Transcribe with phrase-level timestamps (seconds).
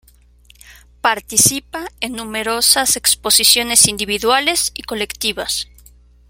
[1.01, 5.67] Participa en numerosas exposiciones individuales y colectivas.